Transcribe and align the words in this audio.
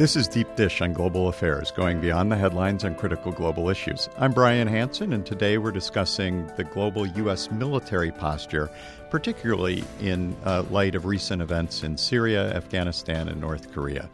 This 0.00 0.16
is 0.16 0.28
Deep 0.28 0.56
Dish 0.56 0.80
on 0.80 0.94
Global 0.94 1.28
Affairs, 1.28 1.70
going 1.72 2.00
beyond 2.00 2.32
the 2.32 2.36
headlines 2.36 2.86
on 2.86 2.94
critical 2.94 3.32
global 3.32 3.68
issues. 3.68 4.08
I'm 4.16 4.32
Brian 4.32 4.66
Hanson, 4.66 5.12
and 5.12 5.26
today 5.26 5.58
we're 5.58 5.72
discussing 5.72 6.46
the 6.56 6.64
global 6.64 7.06
U.S. 7.06 7.50
military 7.50 8.10
posture, 8.10 8.70
particularly 9.10 9.84
in 10.00 10.34
uh, 10.46 10.62
light 10.70 10.94
of 10.94 11.04
recent 11.04 11.42
events 11.42 11.82
in 11.82 11.98
Syria, 11.98 12.50
Afghanistan, 12.54 13.28
and 13.28 13.42
North 13.42 13.72
Korea. 13.72 14.08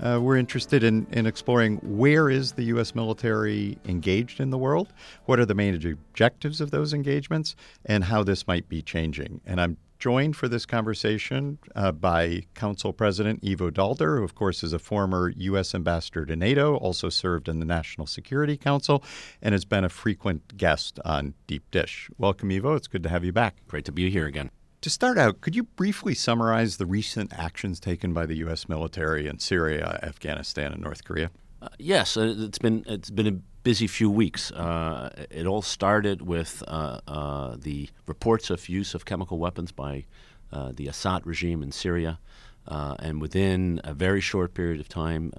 Uh, 0.00 0.20
we're 0.22 0.38
interested 0.38 0.82
in, 0.82 1.06
in 1.10 1.26
exploring 1.26 1.76
where 1.82 2.30
is 2.30 2.52
the 2.52 2.64
U.S. 2.64 2.94
military 2.94 3.76
engaged 3.84 4.40
in 4.40 4.48
the 4.48 4.56
world, 4.56 4.90
what 5.26 5.38
are 5.38 5.44
the 5.44 5.54
main 5.54 5.74
objectives 5.74 6.62
of 6.62 6.70
those 6.70 6.94
engagements, 6.94 7.54
and 7.84 8.04
how 8.04 8.22
this 8.22 8.46
might 8.46 8.70
be 8.70 8.80
changing. 8.80 9.42
And 9.44 9.60
I'm 9.60 9.76
joined 10.06 10.36
for 10.36 10.46
this 10.46 10.64
conversation 10.64 11.58
uh, 11.74 11.90
by 11.90 12.40
Council 12.54 12.92
President 12.92 13.42
Ivo 13.44 13.70
Daalder, 13.70 14.18
who, 14.18 14.22
of 14.22 14.36
course, 14.36 14.62
is 14.62 14.72
a 14.72 14.78
former 14.78 15.32
U.S. 15.36 15.74
ambassador 15.74 16.24
to 16.26 16.36
NATO, 16.36 16.76
also 16.76 17.08
served 17.08 17.48
in 17.48 17.58
the 17.58 17.66
National 17.66 18.06
Security 18.06 18.56
Council, 18.56 19.02
and 19.42 19.52
has 19.52 19.64
been 19.64 19.82
a 19.82 19.88
frequent 19.88 20.56
guest 20.56 21.00
on 21.04 21.34
Deep 21.48 21.68
Dish. 21.72 22.08
Welcome, 22.18 22.52
Ivo. 22.52 22.76
It's 22.76 22.86
good 22.86 23.02
to 23.02 23.08
have 23.08 23.24
you 23.24 23.32
back. 23.32 23.56
Great 23.66 23.84
to 23.86 23.90
be 23.90 24.08
here 24.08 24.26
again. 24.26 24.52
To 24.82 24.90
start 24.90 25.18
out, 25.18 25.40
could 25.40 25.56
you 25.56 25.64
briefly 25.64 26.14
summarize 26.14 26.76
the 26.76 26.86
recent 26.86 27.36
actions 27.36 27.80
taken 27.80 28.12
by 28.12 28.26
the 28.26 28.36
U.S. 28.36 28.68
military 28.68 29.26
in 29.26 29.40
Syria, 29.40 29.98
Afghanistan, 30.04 30.72
and 30.72 30.82
North 30.82 31.02
Korea? 31.02 31.32
Uh, 31.60 31.68
yes, 31.80 32.16
uh, 32.16 32.32
it's 32.38 32.58
been 32.58 32.84
it's 32.86 33.10
been 33.10 33.26
a 33.26 33.55
busy 33.66 33.88
few 33.88 34.08
weeks. 34.08 34.52
Uh, 34.52 35.10
it 35.28 35.44
all 35.44 35.60
started 35.60 36.22
with 36.22 36.62
uh, 36.68 37.00
uh, 37.08 37.56
the 37.58 37.88
reports 38.06 38.48
of 38.48 38.68
use 38.68 38.94
of 38.94 39.04
chemical 39.04 39.40
weapons 39.40 39.72
by 39.72 40.04
uh, 40.52 40.70
the 40.76 40.86
Assad 40.86 41.26
regime 41.26 41.64
in 41.64 41.72
Syria. 41.72 42.20
and 42.68 43.20
within 43.20 43.80
a 43.82 43.92
very 43.92 44.20
short 44.20 44.54
period 44.54 44.78
of 44.78 44.88
time, 44.88 45.32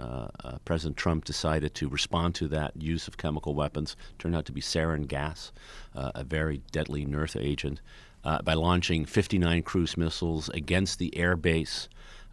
President 0.66 0.98
Trump 0.98 1.24
decided 1.24 1.74
to 1.76 1.88
respond 1.88 2.36
to 2.36 2.50
that 2.50 2.72
use 2.76 3.08
of 3.08 3.16
chemical 3.16 3.56
weapons. 3.56 3.96
Turned 4.20 4.36
out 4.36 4.46
to 4.48 4.52
be 4.52 4.60
sarin 4.62 5.08
gas, 5.08 5.54
a 5.94 6.26
very 6.26 6.58
deadly 6.74 7.06
nerve 7.06 7.38
agent, 7.40 7.80
by 8.44 8.56
launching 8.56 9.06
59 9.06 9.64
cruise 9.64 9.96
missiles 9.96 10.50
against 10.50 11.00
the 11.00 11.16
air 11.16 11.38
base 11.38 11.88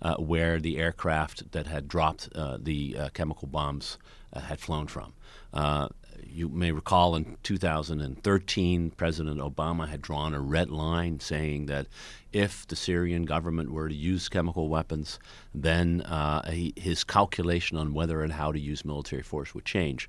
uh, 0.05 0.17
where 0.17 0.61
the 0.61 0.77
aircraft 0.77 1.53
that 1.53 1.67
had 1.67 1.89
dropped 1.89 2.29
uh, 2.35 2.59
the 2.61 2.97
uh, 2.99 3.09
chemical 3.15 3.49
bombs 3.49 3.97
uh, 3.97 4.24
had 4.41 4.61
flown 4.61 4.87
from. 4.87 5.13
Uh, 5.53 5.89
you 6.27 6.49
may 6.49 6.73
recall 6.73 7.15
in 7.15 7.37
2013, 7.43 8.91
President 8.91 9.39
Obama 9.39 9.89
had 9.89 10.03
drawn 10.03 10.35
a 10.35 10.41
red 10.41 10.71
line 10.71 11.21
saying 11.21 11.67
that 11.67 11.87
if 12.33 12.67
the 12.67 12.77
Syrian 12.77 13.25
government 13.25 13.71
were 13.71 13.89
to 13.89 13.95
use 13.95 14.29
chemical 14.29 14.69
weapons, 14.69 15.19
then 15.55 16.01
uh, 16.03 16.51
he, 16.51 16.73
his 16.77 17.05
calculation 17.05 17.77
on 17.77 17.95
whether 17.95 18.23
and 18.23 18.33
how 18.33 18.51
to 18.51 18.59
use 18.59 18.85
military 18.85 19.23
force 19.23 19.55
would 19.55 19.65
change. 19.65 20.09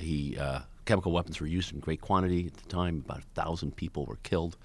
he 0.00 0.38
chemical 0.86 1.12
weapons 1.12 1.40
were 1.40 1.46
used 1.46 1.74
in 1.74 1.80
great 1.80 2.00
quantity 2.00 2.46
at 2.46 2.54
the 2.54 2.68
time. 2.68 3.02
About 3.04 3.18
a 3.18 3.40
thousand 3.40 3.76
people 3.76 4.06
were 4.06 4.18
killed, 4.22 4.56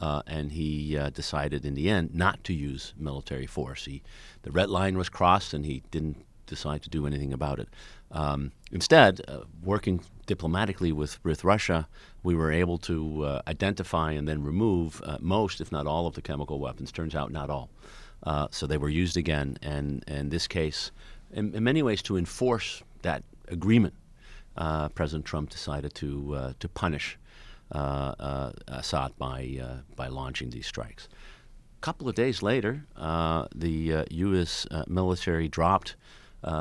uh, 0.00 0.22
and 0.26 0.52
he 0.52 0.96
uh, 0.96 1.10
decided 1.10 1.66
in 1.66 1.74
the 1.74 1.90
end 1.90 2.14
not 2.14 2.42
to 2.44 2.54
use 2.54 2.94
military 2.96 3.46
force. 3.46 3.84
He, 3.84 4.02
the 4.42 4.50
red 4.50 4.70
line 4.70 4.96
was 4.96 5.10
crossed, 5.10 5.52
and 5.52 5.66
he 5.66 5.82
didn't 5.90 6.24
decide 6.46 6.82
to 6.82 6.90
do 6.90 7.06
anything 7.06 7.32
about 7.32 7.58
it. 7.58 7.68
Um, 8.10 8.52
instead, 8.70 9.20
uh, 9.26 9.40
working 9.62 10.00
diplomatically 10.26 10.92
with, 10.92 11.22
with 11.24 11.44
Russia, 11.44 11.88
we 12.22 12.34
were 12.34 12.52
able 12.52 12.78
to 12.78 13.24
uh, 13.24 13.42
identify 13.48 14.12
and 14.12 14.26
then 14.28 14.42
remove 14.42 15.02
uh, 15.04 15.18
most, 15.20 15.60
if 15.60 15.72
not 15.72 15.86
all, 15.86 16.06
of 16.06 16.14
the 16.14 16.22
chemical 16.22 16.58
weapons. 16.60 16.92
Turns 16.92 17.14
out, 17.14 17.32
not 17.32 17.50
all. 17.50 17.70
Uh, 18.22 18.48
so 18.50 18.66
they 18.66 18.78
were 18.78 18.88
used 18.88 19.16
again, 19.16 19.58
and, 19.62 20.02
in 20.06 20.30
this 20.30 20.46
case, 20.46 20.90
in, 21.32 21.54
in 21.54 21.64
many 21.64 21.82
ways, 21.82 22.00
to 22.02 22.16
enforce 22.16 22.82
that 23.02 23.22
agreement 23.48 23.94
uh, 24.56 24.88
President 24.90 25.24
Trump 25.24 25.50
decided 25.50 25.94
to 25.94 26.34
uh, 26.34 26.52
to 26.60 26.68
punish 26.68 27.18
Assad 27.72 29.16
by 29.18 29.60
by 29.96 30.06
launching 30.06 30.50
these 30.50 30.66
strikes. 30.66 31.08
A 31.78 31.80
couple 31.80 32.08
of 32.08 32.14
days 32.14 32.40
later, 32.40 32.84
the 32.94 34.06
U.S. 34.10 34.66
military 34.86 35.48
dropped 35.48 35.96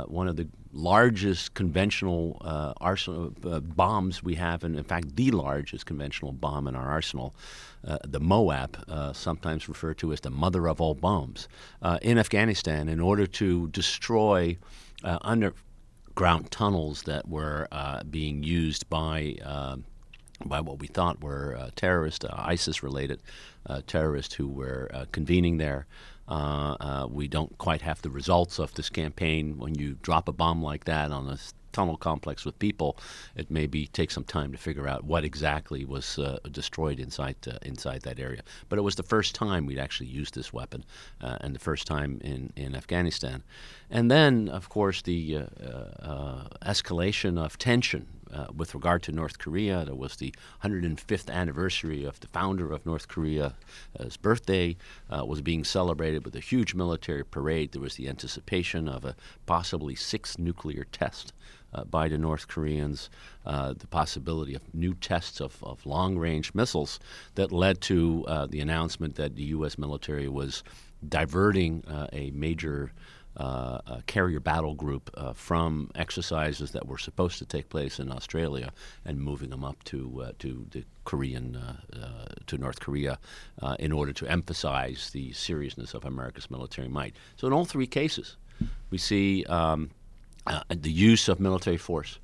one 0.08 0.28
of 0.28 0.36
the 0.36 0.48
largest 0.72 1.54
conventional 1.54 2.42
arsenal 2.82 3.34
bombs 3.76 4.24
we 4.24 4.36
have, 4.36 4.64
and 4.64 4.76
in 4.76 4.84
fact, 4.84 5.16
the 5.16 5.32
largest 5.32 5.86
conventional 5.86 6.32
bomb 6.32 6.68
in 6.68 6.76
our 6.76 6.90
arsenal, 6.90 7.36
the 7.84 8.20
MOAB, 8.20 9.16
sometimes 9.16 9.68
referred 9.68 9.98
to 10.00 10.14
as 10.14 10.22
the 10.22 10.30
mother 10.30 10.68
of 10.68 10.82
all 10.82 10.94
bombs, 10.94 11.48
in 12.02 12.18
Afghanistan, 12.18 12.90
in 12.90 13.00
order 13.00 13.28
to 13.28 13.68
destroy 13.70 14.58
under 15.04 15.54
ground 16.16 16.52
tunnels 16.52 17.04
that 17.04 17.28
were 17.28 17.68
uh, 17.72 18.04
being 18.04 18.44
used 18.44 18.90
by 18.90 19.36
uh, 19.44 19.78
by 20.46 20.60
what 20.60 20.80
we 20.80 20.88
thought 20.88 21.22
were 21.22 21.56
uh, 21.58 21.70
terrorists, 21.76 22.26
uh, 22.26 22.34
ISIS-related 22.36 23.22
uh, 23.68 23.82
terrorists 23.88 24.34
who 24.34 24.48
were 24.48 24.90
uh, 24.94 25.06
convening 25.12 25.58
there. 25.58 25.86
We 27.10 27.28
don't 27.28 27.58
quite 27.58 27.82
have 27.82 28.02
the 28.02 28.10
results 28.10 28.60
of 28.60 28.74
this 28.74 28.90
campaign. 28.90 29.58
When 29.58 29.76
you 29.76 29.98
drop 30.02 30.28
a 30.28 30.34
bomb 30.34 30.64
like 30.64 30.86
that 30.86 31.12
on 31.12 31.28
a 31.28 31.38
tunnel 31.74 31.98
complex 31.98 32.46
with 32.46 32.58
people, 32.60 32.98
it 33.36 33.52
maybe 33.52 33.88
takes 33.88 34.14
some 34.14 34.24
time 34.24 34.52
to 34.52 34.58
figure 34.58 34.88
out 34.88 35.04
what 35.04 35.26
exactly 35.26 35.84
was 35.84 36.20
uh, 36.20 36.38
destroyed 36.52 37.00
inside 37.00 37.36
uh, 37.48 37.58
inside 37.64 38.04
that 38.04 38.20
area. 38.20 38.44
But 38.70 38.80
it 38.80 38.84
was 38.84 38.96
the 38.96 39.04
first 39.04 39.36
time 39.36 39.66
we'd 39.66 39.80
actually 39.80 40.08
used 40.08 40.36
this 40.36 40.54
weapon, 40.54 40.86
uh, 41.20 41.38
and 41.42 41.54
the 41.54 41.60
first 41.60 41.86
time 41.88 42.22
in, 42.24 42.54
in 42.56 42.76
Afghanistan. 42.76 43.44
And 43.90 44.10
then, 44.10 44.50
of 44.50 44.70
course, 44.70 45.02
the 45.02 45.38
uh, 45.38 45.44
uh, 46.02 46.48
escalation 46.62 47.44
of 47.44 47.58
tension 47.58 48.08
uh, 48.34 48.48
with 48.56 48.74
regard 48.74 49.04
to 49.04 49.12
North 49.12 49.38
Korea. 49.38 49.86
There 49.86 49.96
was 49.96 50.16
the 50.16 50.34
105th 50.64 51.30
anniversary 51.30 52.04
of 52.04 52.20
the 52.20 52.28
founder 52.28 52.72
of 52.72 52.86
North 52.86 53.08
Korea's 53.08 53.54
birthday 54.22 54.76
uh, 55.10 55.26
was 55.26 55.42
being 55.42 55.64
celebrated 55.64 56.26
with 56.26 56.36
a 56.36 56.40
huge 56.40 56.74
military 56.74 57.24
parade. 57.24 57.72
There 57.72 57.82
was 57.82 57.96
the 57.96 58.10
anticipation 58.10 58.88
of 58.88 59.06
a 59.06 59.16
possibly 59.46 59.96
sixth 59.96 60.40
nuclear 60.40 60.86
test. 60.92 61.34
Uh, 61.76 61.84
by 61.84 62.08
the 62.08 62.20
North 62.20 62.48
Koreans, 62.48 63.10
uh, 63.48 63.74
the 63.74 63.88
possibility 63.88 64.54
of 64.54 64.62
new 64.76 64.94
tests 64.94 65.42
of, 65.42 65.58
of 65.64 65.84
long 65.88 66.20
range 66.20 66.54
missiles 66.54 67.00
that 67.34 67.52
led 67.52 67.82
to 67.82 68.24
uh, 68.28 68.46
the 68.46 68.60
announcement 68.60 69.16
that 69.16 69.36
the 69.36 69.46
U.S. 69.46 69.76
military 69.80 70.28
was 70.28 70.64
diverting 71.10 71.84
uh, 71.88 72.08
a 72.14 72.30
major 72.32 72.92
uh, 73.38 74.02
carrier 74.06 74.40
battle 74.40 74.76
group 74.76 75.10
uh, 75.16 75.34
from 75.34 75.90
exercises 75.96 76.72
that 76.72 76.88
were 76.88 76.98
supposed 76.98 77.40
to 77.40 77.46
take 77.46 77.70
place 77.70 78.00
in 78.00 78.12
Australia 78.12 78.72
and 79.06 79.20
moving 79.20 79.50
them 79.50 79.64
up 79.64 79.84
to 79.86 80.24
uh, 80.24 80.32
to 80.40 80.66
the 80.72 80.84
Korean 81.06 81.56
uh, 81.56 81.76
uh, 81.96 82.26
to 82.48 82.58
North 82.58 82.80
Korea 82.80 83.18
uh, 83.62 83.76
in 83.80 83.92
order 83.92 84.14
to 84.14 84.28
emphasize 84.28 85.10
the 85.12 85.32
seriousness 85.34 85.94
of 85.94 86.06
America's 86.06 86.52
military 86.52 86.88
might. 86.88 87.16
So 87.36 87.48
in 87.48 87.54
all 87.54 87.66
three 87.66 87.88
cases, 87.88 88.38
we 88.92 88.98
see 88.98 89.44
um, 89.46 89.90
the 90.70 90.92
use 90.92 91.28
of 91.28 91.40
military 91.40 91.78
force 91.78 92.20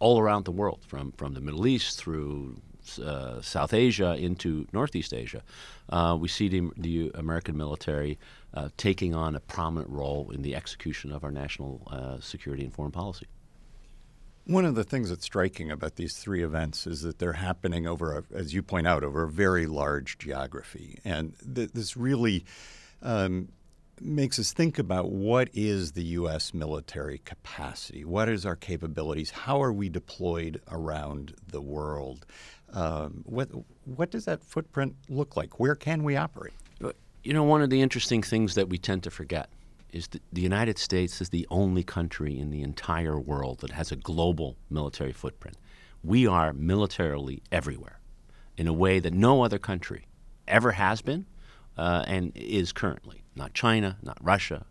all 0.00 0.20
around 0.20 0.44
the 0.44 0.52
world, 0.52 0.80
from 0.86 1.12
from 1.12 1.34
the 1.34 1.40
Middle 1.40 1.66
East 1.66 1.98
through 1.98 2.56
uh, 3.02 3.40
South 3.42 3.74
Asia 3.74 4.16
into 4.16 4.66
Northeast 4.72 5.12
Asia, 5.12 5.42
uh, 5.90 6.16
we 6.18 6.28
see 6.28 6.48
the, 6.48 6.70
the 6.76 7.10
American 7.14 7.56
military 7.56 8.18
uh, 8.54 8.68
taking 8.76 9.14
on 9.14 9.34
a 9.34 9.40
prominent 9.40 9.90
role 9.90 10.30
in 10.32 10.42
the 10.42 10.54
execution 10.54 11.12
of 11.12 11.24
our 11.24 11.30
national 11.30 11.82
uh, 11.90 12.20
security 12.20 12.64
and 12.64 12.72
foreign 12.72 12.92
policy. 12.92 13.26
One 14.44 14.64
of 14.64 14.74
the 14.74 14.84
things 14.84 15.10
that's 15.10 15.24
striking 15.24 15.70
about 15.70 15.96
these 15.96 16.16
three 16.16 16.42
events 16.42 16.86
is 16.86 17.02
that 17.02 17.18
they're 17.18 17.34
happening 17.34 17.86
over, 17.86 18.16
a, 18.16 18.24
as 18.34 18.54
you 18.54 18.62
point 18.62 18.86
out, 18.86 19.04
over 19.04 19.24
a 19.24 19.28
very 19.28 19.66
large 19.66 20.16
geography, 20.16 20.98
and 21.04 21.34
th- 21.54 21.72
this 21.72 21.98
really 21.98 22.46
um, 23.02 23.48
makes 24.00 24.38
us 24.38 24.52
think 24.52 24.78
about 24.78 25.10
what 25.10 25.48
is 25.52 25.92
the 25.92 26.04
U.S. 26.04 26.54
military 26.54 27.18
capacity, 27.18 28.04
what 28.04 28.28
is 28.28 28.46
our 28.46 28.56
capabilities, 28.56 29.30
how 29.30 29.62
are 29.62 29.72
we 29.72 29.88
deployed 29.88 30.62
around 30.70 31.34
the 31.46 31.60
world, 31.60 32.24
um, 32.72 33.22
what 33.24 33.48
what 33.84 34.10
does 34.10 34.26
that 34.26 34.42
footprint 34.42 34.94
look 35.08 35.36
like? 35.36 35.58
Where 35.58 35.74
can 35.74 36.04
we 36.04 36.16
operate? 36.16 36.52
You 37.22 37.32
know, 37.32 37.42
one 37.42 37.62
of 37.62 37.70
the 37.70 37.82
interesting 37.82 38.22
things 38.22 38.54
that 38.54 38.68
we 38.68 38.78
tend 38.78 39.02
to 39.02 39.10
forget 39.10 39.48
is 39.92 40.06
that 40.08 40.22
the 40.32 40.40
United 40.40 40.78
States 40.78 41.20
is 41.20 41.30
the 41.30 41.46
only 41.50 41.82
country 41.82 42.38
in 42.38 42.50
the 42.50 42.62
entire 42.62 43.18
world 43.18 43.60
that 43.60 43.70
has 43.70 43.90
a 43.90 43.96
global 43.96 44.56
military 44.70 45.12
footprint. 45.12 45.56
We 46.04 46.26
are 46.26 46.52
militarily 46.52 47.42
everywhere 47.50 47.98
in 48.56 48.68
a 48.68 48.72
way 48.72 49.00
that 49.00 49.12
no 49.12 49.42
other 49.42 49.58
country 49.58 50.06
ever 50.46 50.72
has 50.72 51.02
been 51.02 51.26
uh, 51.76 52.04
and 52.06 52.32
is 52.34 52.72
currently. 52.72 53.22
Not 53.34 53.54
China, 53.54 53.96
not 54.02 54.18
Russia, 54.20 54.66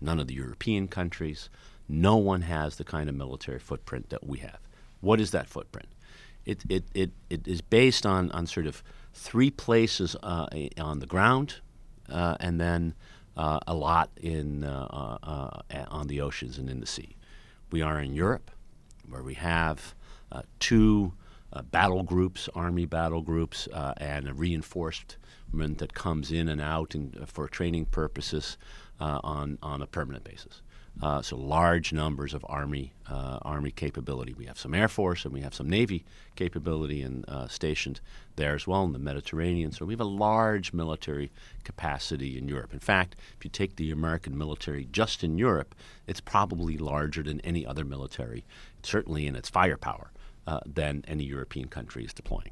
none 0.00 0.18
of 0.18 0.26
the 0.26 0.34
European 0.34 0.88
countries. 0.88 1.50
No 1.88 2.16
one 2.16 2.42
has 2.42 2.76
the 2.76 2.84
kind 2.84 3.08
of 3.08 3.14
military 3.14 3.58
footprint 3.58 4.10
that 4.10 4.26
we 4.26 4.38
have. 4.38 4.58
What 5.00 5.20
is 5.20 5.30
that 5.32 5.48
footprint? 5.48 5.88
It, 6.44 6.62
it, 6.68 6.84
it, 6.94 7.10
it 7.30 7.46
is 7.46 7.60
based 7.60 8.06
on, 8.06 8.30
on 8.32 8.46
sort 8.46 8.66
of 8.66 8.82
three 9.12 9.50
places 9.50 10.16
uh, 10.22 10.46
on 10.78 10.98
the 10.98 11.06
ground 11.06 11.60
Uh, 12.12 12.36
and 12.40 12.60
then 12.60 12.94
uh, 13.36 13.58
a 13.66 13.74
lot 13.74 14.10
in 14.20 14.64
uh, 14.64 14.86
uh, 15.22 15.60
uh, 15.74 15.84
on 15.88 16.06
the 16.06 16.20
oceans 16.20 16.58
and 16.58 16.68
in 16.68 16.80
the 16.80 16.86
sea. 16.86 17.16
We 17.70 17.80
are 17.80 18.00
in 18.00 18.14
Europe, 18.14 18.50
where 19.08 19.22
we 19.22 19.34
have 19.34 19.94
uh, 20.30 20.42
two 20.60 21.14
battle 21.70 22.02
groups, 22.02 22.48
army 22.54 22.86
battle 22.86 23.22
groups, 23.22 23.68
and 23.96 24.28
a 24.28 24.34
reinforcement 24.34 25.78
that 25.78 25.94
comes 25.94 26.32
in 26.32 26.48
and 26.48 26.60
out 26.60 26.94
and, 26.94 27.26
for 27.26 27.48
training 27.48 27.86
purposes 27.86 28.58
on 29.00 29.58
on 29.62 29.82
a 29.82 29.86
permanent 29.86 30.24
basis. 30.24 30.62
Uh, 31.00 31.20
so 31.22 31.36
large 31.36 31.92
numbers 31.92 32.34
of 32.34 32.44
army 32.48 32.92
uh, 33.12 33.38
army 33.42 33.70
capability. 33.70 34.32
We 34.32 34.46
have 34.46 34.58
some 34.58 34.74
air 34.74 34.88
force 34.88 35.24
and 35.24 35.34
we 35.34 35.40
have 35.40 35.54
some 35.54 35.68
navy 35.68 36.04
capability 36.36 37.02
and 37.02 37.28
uh, 37.28 37.48
stationed 37.48 38.00
there 38.36 38.54
as 38.54 38.66
well 38.66 38.84
in 38.84 38.92
the 38.92 38.98
Mediterranean. 38.98 39.72
So 39.72 39.84
we 39.84 39.92
have 39.94 40.00
a 40.00 40.04
large 40.04 40.72
military 40.72 41.30
capacity 41.64 42.38
in 42.38 42.48
Europe. 42.48 42.72
In 42.72 42.78
fact, 42.78 43.16
if 43.36 43.44
you 43.44 43.50
take 43.50 43.76
the 43.76 43.90
American 43.90 44.36
military 44.38 44.88
just 44.90 45.22
in 45.22 45.38
Europe, 45.38 45.74
it's 46.06 46.20
probably 46.20 46.78
larger 46.78 47.22
than 47.22 47.40
any 47.40 47.66
other 47.66 47.84
military, 47.84 48.44
certainly 48.82 49.26
in 49.26 49.36
its 49.36 49.50
firepower, 49.50 50.10
uh, 50.46 50.60
than 50.66 51.04
any 51.06 51.24
European 51.24 51.68
country 51.68 52.04
is 52.04 52.14
deploying. 52.14 52.50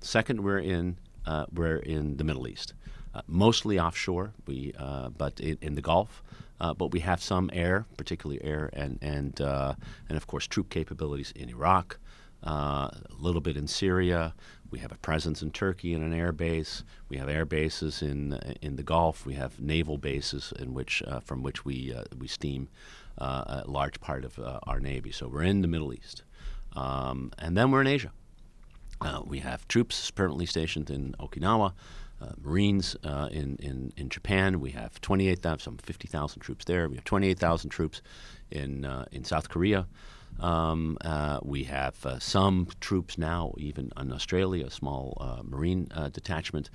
Second, 0.00 0.42
we're 0.42 0.58
in 0.58 0.98
uh, 1.26 1.46
we're 1.52 1.78
in 1.78 2.18
the 2.18 2.24
Middle 2.24 2.46
East, 2.46 2.74
uh, 3.14 3.22
mostly 3.26 3.78
offshore. 3.78 4.32
We 4.46 4.72
but 5.16 5.40
in, 5.40 5.58
in 5.60 5.74
the 5.74 5.82
Gulf. 5.82 6.22
Uh, 6.60 6.72
but 6.72 6.92
we 6.92 7.00
have 7.00 7.22
some 7.22 7.50
air, 7.52 7.84
particularly 7.96 8.42
air, 8.42 8.70
and 8.72 8.98
and 9.02 9.40
uh, 9.40 9.74
and 10.08 10.16
of 10.16 10.26
course 10.26 10.46
troop 10.46 10.70
capabilities 10.70 11.32
in 11.34 11.48
Iraq, 11.48 11.98
uh, 12.46 12.88
a 12.88 13.14
little 13.18 13.40
bit 13.40 13.56
in 13.56 13.66
Syria. 13.66 14.34
We 14.70 14.78
have 14.78 14.92
a 14.92 14.96
presence 14.96 15.42
in 15.42 15.50
Turkey 15.50 15.94
in 15.94 16.02
an 16.02 16.12
air 16.12 16.32
base. 16.32 16.84
We 17.08 17.16
have 17.18 17.28
air 17.28 17.44
bases 17.44 18.02
in 18.02 18.38
in 18.62 18.76
the 18.76 18.82
Gulf. 18.82 19.26
We 19.26 19.34
have 19.34 19.60
naval 19.60 19.98
bases 19.98 20.52
in 20.58 20.74
which 20.74 21.02
uh, 21.06 21.20
from 21.20 21.42
which 21.42 21.64
we 21.64 21.92
uh, 21.92 22.04
we 22.16 22.28
steam 22.28 22.68
uh, 23.18 23.62
a 23.64 23.70
large 23.70 24.00
part 24.00 24.24
of 24.24 24.38
our 24.62 24.80
navy. 24.80 25.10
So 25.10 25.28
we're 25.28 25.42
in 25.42 25.60
the 25.60 25.68
Middle 25.68 25.92
East, 25.92 26.22
um, 26.74 27.32
and 27.38 27.56
then 27.56 27.72
we're 27.72 27.80
in 27.80 27.88
Asia. 27.88 28.12
we 29.26 29.40
have 29.40 29.66
troops 29.66 30.10
permanently 30.12 30.46
stationed 30.46 30.88
in 30.88 31.14
Okinawa. 31.18 31.72
Uh, 32.24 32.32
Marines 32.40 32.96
uh, 33.04 33.28
in, 33.30 33.56
in, 33.56 33.92
in 33.96 34.08
Japan. 34.08 34.60
We 34.60 34.70
have 34.70 35.00
28,000, 35.00 35.58
some 35.58 35.76
50,000 35.76 36.40
troops 36.40 36.64
there. 36.64 36.88
We 36.88 36.96
have 36.96 37.04
28,000 37.04 37.70
troops 37.70 38.00
in, 38.50 38.84
uh, 38.84 39.04
in 39.12 39.24
South 39.24 39.48
Korea. 39.50 39.86
Um, 40.40 40.96
uh, 41.02 41.40
we 41.42 41.64
have 41.64 42.04
uh, 42.06 42.18
some 42.18 42.68
troops 42.80 43.18
now, 43.18 43.52
even 43.58 43.92
in 43.98 44.12
Australia, 44.12 44.66
a 44.66 44.70
small 44.70 45.18
uh, 45.20 45.42
Marine 45.44 45.88
detachment 46.12 46.70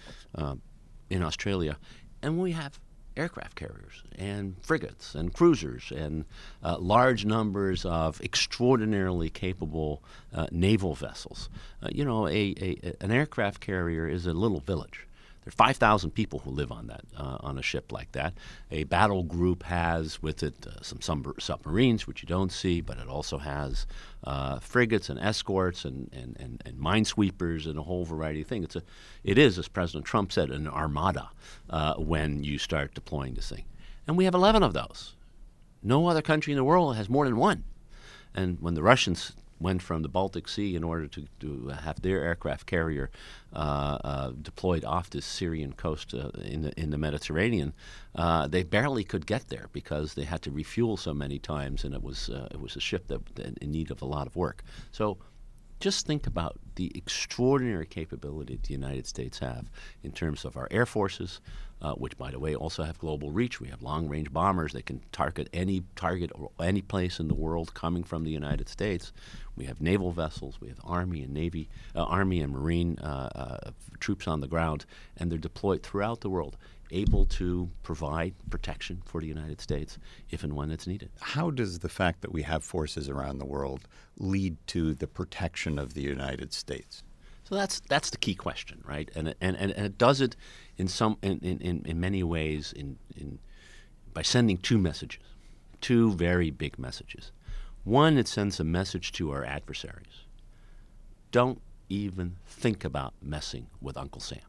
in 1.09 1.23
Australia. 1.23 1.77
And 2.21 2.39
we 2.39 2.51
have 2.51 2.79
aircraft 3.17 3.55
carriers 3.55 4.03
and 4.17 4.55
frigates 4.61 5.13
and 5.15 5.33
cruisers 5.33 5.91
and 5.95 6.25
uh, 6.63 6.77
large 6.79 7.25
numbers 7.25 7.85
of 7.85 8.21
extraordinarily 8.21 9.29
capable 9.29 10.03
uh, 10.33 10.47
naval 10.51 10.95
vessels. 10.95 11.49
Uh, 11.83 11.89
you 11.91 12.05
know, 12.05 12.27
a, 12.27 12.53
a, 12.61 12.93
an 13.01 13.11
aircraft 13.11 13.59
carrier 13.59 14.07
is 14.07 14.25
a 14.25 14.33
little 14.33 14.59
village. 14.59 15.05
There 15.43 15.49
are 15.49 15.51
5,000 15.51 16.11
people 16.11 16.39
who 16.39 16.51
live 16.51 16.71
on 16.71 16.87
that 16.87 17.01
uh, 17.15 17.37
on 17.39 17.57
a 17.57 17.61
ship 17.61 17.91
like 17.91 18.11
that. 18.11 18.33
A 18.71 18.83
battle 18.83 19.23
group 19.23 19.63
has 19.63 20.21
with 20.21 20.43
it 20.43 20.67
uh, 20.67 20.81
some, 20.81 21.33
submarines, 21.39 22.05
which 22.05 22.21
you 22.21 22.27
don't 22.27 22.51
see, 22.51 22.81
but 22.81 22.97
it 22.97 23.07
also 23.07 23.37
has 23.37 23.87
uh, 24.25 24.59
frigates 24.59 25.09
and 25.09 25.19
escorts 25.19 25.85
and, 25.85 26.09
and, 26.13 26.35
and, 26.39 26.61
and, 26.65 26.77
minesweepers 26.77 27.65
and 27.65 27.79
a 27.79 27.83
whole 27.83 28.03
variety 28.03 28.41
of 28.41 28.47
things. 28.47 28.65
It's 28.65 28.75
a, 28.75 28.83
it 29.23 29.37
is, 29.37 29.57
as 29.57 29.67
President 29.69 30.05
Trump 30.05 30.31
said, 30.31 30.49
an 30.49 30.67
armada 30.67 31.29
uh, 31.69 31.95
when 31.95 32.43
you 32.43 32.57
start 32.57 32.93
deploying 32.93 33.35
this 33.35 33.49
thing. 33.49 33.63
And 34.07 34.17
we 34.17 34.25
have 34.25 34.35
11 34.35 34.61
of 34.61 34.73
those. 34.73 35.15
No 35.81 36.07
other 36.07 36.21
country 36.21 36.51
in 36.51 36.57
the 36.57 36.63
world 36.63 36.97
has 36.97 37.09
more 37.09 37.25
than 37.25 37.37
one. 37.37 37.63
And 38.35 38.59
when 38.59 38.73
the 38.73 38.83
Russians 38.83 39.33
went 39.59 39.81
from 39.81 40.01
the 40.01 40.09
Baltic 40.09 40.47
Sea 40.47 40.75
in 40.75 40.83
order 40.83 41.07
to, 41.07 41.25
to 41.39 41.67
have 41.67 42.01
their 42.01 42.23
aircraft 42.23 42.65
carrier 42.65 43.09
uh, 43.53 43.97
uh, 44.03 44.31
deployed 44.41 44.85
off 44.85 45.09
the 45.09 45.21
Syrian 45.21 45.73
coast 45.73 46.13
uh, 46.13 46.29
in, 46.43 46.61
the, 46.61 46.79
in 46.79 46.91
the 46.91 46.97
Mediterranean. 46.97 47.73
They 48.49 48.63
barely 48.63 49.03
could 49.03 49.25
get 49.25 49.49
there 49.49 49.67
because 49.73 50.13
they 50.13 50.25
had 50.25 50.41
to 50.43 50.51
refuel 50.51 50.97
so 50.97 51.13
many 51.13 51.39
times, 51.39 51.83
and 51.83 51.93
it 51.93 52.03
was, 52.03 52.29
it 52.29 52.59
was 52.59 52.75
a 52.75 52.79
ship 52.79 53.07
that 53.07 53.21
in 53.61 53.71
need 53.71 53.91
of 53.91 54.01
a 54.01 54.05
lot 54.05 54.27
of 54.27 54.35
work. 54.35 54.63
So 54.91 55.17
just 55.79 56.05
think 56.05 56.27
about 56.27 56.59
the 56.75 56.91
extraordinary 56.95 57.85
capability 57.85 58.59
the 58.61 58.73
United 58.73 59.07
States 59.07 59.39
have 59.39 59.69
in 60.03 60.11
terms 60.11 60.45
of 60.45 60.57
our 60.57 60.67
air 60.71 60.85
forces, 60.85 61.39
uh, 61.81 61.93
which, 61.93 62.17
by 62.17 62.31
the 62.31 62.39
way, 62.39 62.55
also 62.55 62.83
have 62.83 62.97
global 62.99 63.31
reach. 63.31 63.61
We 63.61 63.69
have 63.69 63.81
long-range 63.81 64.31
bombers 64.31 64.73
that 64.73 64.85
can 64.85 65.01
target 65.11 65.49
any 65.53 65.83
target 65.95 66.31
or 66.35 66.51
any 66.59 66.81
place 66.81 67.19
in 67.19 67.27
the 67.27 67.33
world 67.33 67.73
coming 67.73 68.03
from 68.03 68.23
the 68.23 68.31
United 68.31 68.67
States. 68.67 69.13
We 69.55 69.65
have 69.65 69.81
naval 69.81 70.11
vessels. 70.11 70.59
We 70.59 70.67
have 70.69 70.79
Army 70.83 71.21
and 71.23 71.33
Navy, 71.33 71.69
uh, 71.95 72.03
Army 72.03 72.41
and 72.41 72.53
Marine 72.53 72.97
uh, 72.99 73.29
uh 73.35 73.71
troops 73.99 74.27
on 74.27 74.39
the 74.39 74.47
ground, 74.47 74.85
and 75.17 75.29
they're 75.29 75.37
deployed 75.37 75.83
throughout 75.83 76.21
the 76.21 76.29
world 76.29 76.55
able 76.91 77.25
to 77.25 77.69
provide 77.83 78.33
protection 78.49 79.01
for 79.05 79.21
the 79.21 79.27
United 79.27 79.61
States 79.61 79.97
if 80.29 80.43
and 80.43 80.53
when 80.53 80.71
it's 80.71 80.87
needed. 80.87 81.09
How 81.21 81.51
does 81.51 81.79
the 81.79 81.89
fact 81.89 82.21
that 82.21 82.31
we 82.31 82.43
have 82.43 82.63
forces 82.63 83.09
around 83.09 83.37
the 83.37 83.45
world 83.45 83.87
lead 84.17 84.57
to 84.67 84.93
the 84.93 85.07
protection 85.07 85.79
of 85.79 85.93
the 85.93 86.01
United 86.01 86.53
States? 86.53 87.03
So 87.43 87.55
that's 87.55 87.79
that's 87.81 88.11
the 88.11 88.17
key 88.17 88.35
question, 88.35 88.81
right? 88.85 89.09
And 89.15 89.29
and, 89.41 89.57
and, 89.57 89.71
and 89.71 89.85
it 89.85 89.97
does 89.97 90.21
it 90.21 90.35
in 90.77 90.87
some 90.87 91.17
in, 91.21 91.39
in, 91.39 91.83
in 91.85 91.99
many 91.99 92.21
ways 92.23 92.73
in, 92.73 92.97
in 93.15 93.39
by 94.13 94.21
sending 94.21 94.57
two 94.57 94.77
messages, 94.77 95.23
two 95.81 96.13
very 96.13 96.51
big 96.51 96.77
messages. 96.77 97.31
One, 97.83 98.17
it 98.17 98.27
sends 98.27 98.59
a 98.59 98.63
message 98.63 99.11
to 99.13 99.31
our 99.31 99.43
adversaries. 99.45 100.25
Don't 101.31 101.61
even 101.87 102.35
think 102.45 102.83
about 102.83 103.13
messing 103.21 103.67
with 103.81 103.97
Uncle 103.97 104.21
Sam. 104.21 104.39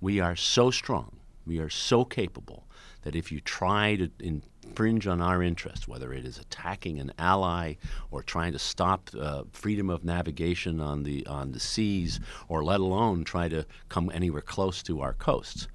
We 0.00 0.20
are 0.20 0.36
so 0.36 0.70
strong 0.70 1.19
we 1.46 1.58
are 1.58 1.70
so 1.70 2.04
capable 2.04 2.66
that 3.02 3.16
if 3.16 3.32
you 3.32 3.40
try 3.40 3.96
to 3.96 4.10
infringe 4.20 5.06
on 5.06 5.20
our 5.20 5.42
interests, 5.42 5.88
whether 5.88 6.12
it 6.12 6.24
is 6.24 6.38
attacking 6.38 6.98
an 6.98 7.12
ally 7.18 7.74
or 8.10 8.22
trying 8.22 8.52
to 8.52 8.58
stop 8.58 9.10
uh, 9.18 9.44
freedom 9.52 9.88
of 9.88 10.04
navigation 10.04 10.80
on 10.80 11.02
the 11.02 11.26
on 11.26 11.52
the 11.52 11.60
seas, 11.60 12.20
or 12.48 12.62
let 12.62 12.80
alone 12.80 13.24
try 13.24 13.48
to 13.48 13.64
come 13.88 14.10
anywhere 14.12 14.42
close 14.42 14.82
to 14.82 15.00
our 15.00 15.14
coasts, 15.14 15.66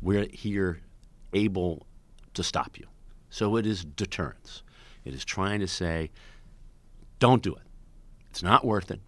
we're 0.00 0.26
here 0.32 0.80
able 1.32 1.86
to 2.34 2.42
stop 2.42 2.78
you. 2.78 2.86
So 3.30 3.56
it 3.56 3.66
is 3.66 3.84
deterrence. 3.84 4.62
It 5.04 5.14
is 5.14 5.24
trying 5.24 5.60
to 5.60 5.68
say, 5.68 6.10
don't 7.18 7.42
do 7.42 7.54
it. 7.54 7.62
It's 8.30 8.42
not 8.42 8.64
worth 8.64 8.90
it. 8.90 9.00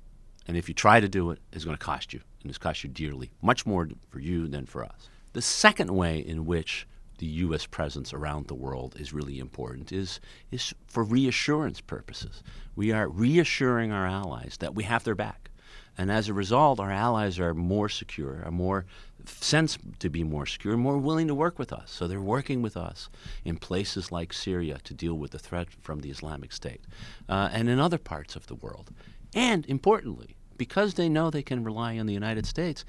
And 0.47 0.57
if 0.57 0.69
you 0.69 0.75
try 0.75 1.01
to 1.01 1.09
do 1.09 1.31
it, 1.31 1.39
it's 1.53 1.65
going 1.65 1.77
to 1.77 1.85
cost 1.85 2.13
you, 2.13 2.21
and 2.43 2.51
it's 2.51 2.59
cost 2.59 2.85
you 2.85 2.91
dearly, 2.91 3.31
much 3.43 3.67
more 3.67 3.89
for 4.11 4.21
you 4.21 4.47
than 4.47 4.67
for 4.67 4.85
us. 4.85 5.09
The 5.35 5.43
second 5.43 5.91
way 5.91 6.19
in 6.21 6.47
which 6.47 6.87
the 7.19 7.27
U.S. 7.27 7.67
presence 7.67 8.13
around 8.13 8.47
the 8.47 8.55
world 8.55 8.95
is 8.99 9.13
really 9.13 9.39
important 9.41 9.93
is, 9.93 10.21
is 10.51 10.73
for 10.87 11.03
reassurance 11.03 11.81
purposes. 11.81 12.43
We 12.77 12.93
are 12.93 13.09
reassuring 13.09 13.93
our 13.93 14.07
allies 14.07 14.57
that 14.61 14.75
we 14.75 14.85
have 14.85 15.05
their 15.05 15.15
back. 15.17 15.51
And 15.99 16.11
as 16.11 16.29
a 16.29 16.35
result, 16.35 16.79
our 16.81 16.91
allies 16.91 17.39
are 17.39 17.53
more 17.53 17.89
secure, 17.89 18.43
are 18.45 18.51
more 18.53 18.87
sense 19.27 19.77
to 19.99 20.09
be 20.09 20.23
more 20.23 20.47
secure, 20.47 20.77
more 20.77 20.99
willing 20.99 21.29
to 21.29 21.35
work 21.35 21.59
with 21.59 21.73
us. 21.73 21.91
So 21.91 22.07
they're 22.07 22.21
working 22.21 22.63
with 22.63 22.77
us 22.77 23.09
in 23.45 23.57
places 23.57 24.13
like 24.13 24.33
Syria 24.33 24.79
to 24.85 24.95
deal 24.95 25.15
with 25.15 25.33
the 25.33 25.39
threat 25.39 25.69
from 25.81 26.01
the 26.01 26.11
Islamic 26.11 26.53
State 26.53 26.83
uh, 27.29 27.49
and 27.53 27.69
in 27.69 27.81
other 27.81 27.99
parts 27.99 28.37
of 28.37 28.47
the 28.47 28.55
world. 28.55 28.91
And 29.35 29.67
importantly, 29.67 30.37
because 30.57 30.95
they 30.95 31.09
know 31.09 31.31
they 31.31 31.43
can 31.43 31.65
rely 31.65 31.99
on 31.99 32.07
the 32.07 32.13
United 32.13 32.47
States, 32.47 32.85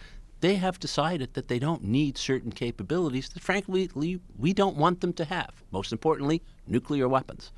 they 0.45 0.55
have 0.57 0.79
decided 0.79 1.33
that 1.33 1.47
they 1.47 1.57
don't 1.57 1.83
need 1.83 2.19
certain 2.19 2.51
capabilities 2.51 3.29
that, 3.29 3.41
frankly, 3.41 3.89
we 4.37 4.53
don't 4.53 4.77
want 4.77 5.01
them 5.01 5.11
to 5.11 5.25
have. 5.25 5.63
Most 5.71 5.91
importantly, 5.91 6.43
nuclear 6.67 7.07
weapons. 7.07 7.51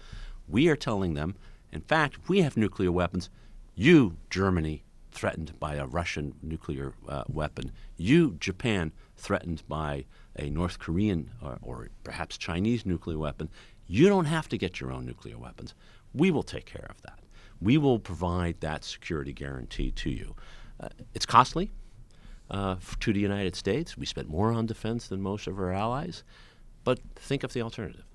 We 0.48 0.70
are 0.70 0.78
telling 0.78 1.14
them, 1.14 1.36
in 1.74 1.82
fact, 1.82 2.30
we 2.30 2.40
have 2.44 2.56
nuclear 2.56 2.90
weapons. 2.90 3.30
You, 3.76 4.16
Germany, 4.30 4.86
threatened 5.12 5.60
by 5.60 5.76
a 5.76 5.86
Russian 5.86 6.36
nuclear 6.42 6.94
uh, 7.10 7.26
weapon. 7.28 7.74
You, 7.98 8.38
Japan, 8.40 8.94
threatened 9.18 9.64
by 9.68 10.06
a 10.38 10.50
North 10.50 10.80
Korean 10.80 11.32
or, 11.44 11.58
or, 11.62 11.90
perhaps 12.06 12.38
Chinese 12.38 12.86
nuclear 12.86 13.18
weapon. 13.18 13.50
You 13.88 14.08
don't 14.08 14.32
have 14.38 14.48
to 14.48 14.58
get 14.58 14.80
your 14.80 14.94
own 14.94 15.06
nuclear 15.06 15.38
weapons. 15.38 15.74
We 16.14 16.32
will 16.32 16.44
take 16.44 16.66
care 16.66 16.88
of 16.90 17.02
that. 17.02 17.20
We 17.60 17.78
will 17.78 18.00
provide 18.00 18.62
that 18.62 18.86
security 18.86 19.34
guarantee 19.34 19.92
to 19.92 20.10
you. 20.10 20.36
Uh, 20.80 20.88
it's 21.14 21.26
costly 21.26 21.70
uh, 22.50 22.76
to 23.00 23.14
the 23.14 23.20
United 23.20 23.56
States. 23.56 23.98
We 23.98 24.06
spent 24.06 24.30
more 24.30 24.52
on 24.52 24.66
defense 24.66 25.08
than 25.08 25.22
most 25.22 25.48
of 25.48 25.60
our 25.60 25.72
allies. 25.72 26.24
But 26.84 27.00
think 27.16 27.44
of 27.44 27.54
the 27.54 27.62
alternative. 27.62 28.06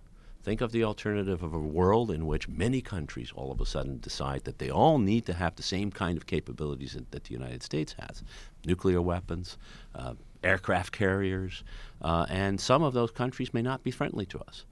Think 0.42 0.60
of 0.60 0.72
the 0.72 0.82
alternative 0.82 1.42
of 1.42 1.54
a 1.54 1.58
world 1.58 2.10
in 2.10 2.26
which 2.26 2.48
many 2.48 2.80
countries 2.80 3.30
all 3.34 3.52
of 3.52 3.60
a 3.60 3.66
sudden 3.66 4.00
decide 4.00 4.42
that 4.44 4.58
they 4.58 4.70
all 4.70 4.98
need 4.98 5.24
to 5.26 5.34
have 5.34 5.54
the 5.54 5.62
same 5.62 5.92
kind 5.92 6.16
of 6.16 6.26
capabilities 6.26 6.96
that 7.10 7.24
the 7.24 7.32
United 7.32 7.62
States 7.62 7.94
has 7.98 8.24
nuclear 8.66 9.00
weapons, 9.00 9.56
uh, 9.94 10.14
aircraft 10.42 10.92
carriers, 10.92 11.62
uh, 12.00 12.26
and 12.28 12.60
some 12.60 12.82
of 12.82 12.92
those 12.92 13.12
countries 13.12 13.54
may 13.54 13.62
not 13.62 13.84
be 13.84 13.92
friendly 13.92 14.26
to 14.26 14.40
us. 14.40 14.64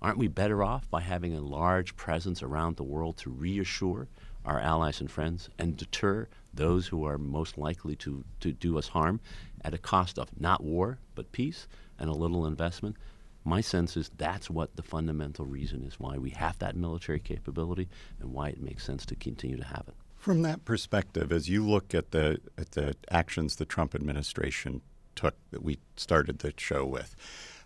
Aren't 0.00 0.18
we 0.18 0.28
better 0.28 0.62
off 0.62 0.88
by 0.88 1.02
having 1.02 1.34
a 1.34 1.40
large 1.40 1.96
presence 1.96 2.42
around 2.42 2.76
the 2.76 2.82
world 2.82 3.18
to 3.18 3.30
reassure 3.30 4.08
our 4.46 4.60
allies 4.60 5.00
and 5.00 5.10
friends 5.10 5.50
and 5.58 5.76
deter 5.76 6.28
those 6.56 6.86
who 6.86 7.04
are 7.04 7.18
most 7.18 7.56
likely 7.58 7.96
to, 7.96 8.24
to 8.40 8.52
do 8.52 8.78
us 8.78 8.88
harm 8.88 9.20
at 9.62 9.74
a 9.74 9.78
cost 9.78 10.18
of 10.18 10.28
not 10.40 10.62
war, 10.62 10.98
but 11.14 11.32
peace 11.32 11.68
and 11.98 12.10
a 12.10 12.14
little 12.14 12.46
investment? 12.46 12.96
My 13.44 13.60
sense 13.60 13.96
is 13.96 14.10
that's 14.16 14.50
what 14.50 14.74
the 14.74 14.82
fundamental 14.82 15.44
reason 15.44 15.84
is 15.84 16.00
why 16.00 16.18
we 16.18 16.30
have 16.30 16.58
that 16.58 16.74
military 16.74 17.20
capability 17.20 17.88
and 18.20 18.32
why 18.32 18.48
it 18.48 18.60
makes 18.60 18.84
sense 18.84 19.06
to 19.06 19.14
continue 19.14 19.56
to 19.56 19.64
have 19.64 19.84
it. 19.86 19.94
From 20.16 20.42
that 20.42 20.64
perspective, 20.64 21.30
as 21.30 21.48
you 21.48 21.64
look 21.64 21.94
at 21.94 22.10
the 22.10 22.40
at 22.58 22.72
the 22.72 22.96
actions 23.08 23.54
the 23.54 23.64
Trump 23.64 23.94
administration 23.94 24.80
took 25.14 25.36
that 25.52 25.62
we 25.62 25.78
started 25.96 26.40
the 26.40 26.52
show 26.56 26.84
with, 26.84 27.14